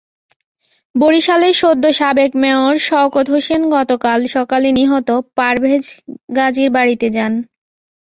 বরিশালের 0.95 1.55
সদ্য 1.61 1.83
সাবেক 1.99 2.31
মেয়র 2.41 2.75
শওকত 2.87 3.25
হোসেন 3.33 3.61
গতকাল 3.75 4.19
সকালে 4.35 4.69
নিহত 4.77 5.07
পারভেজ 5.37 5.85
গাজীর 6.37 6.69
বাড়িতে 6.75 7.07
যান। 7.15 7.33